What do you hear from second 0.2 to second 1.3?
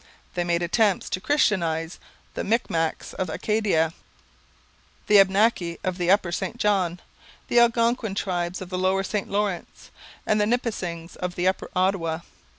They made attempts to